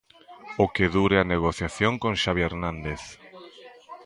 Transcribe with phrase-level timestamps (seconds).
[0.63, 3.01] O que dure a negociación con Xavi Hernández.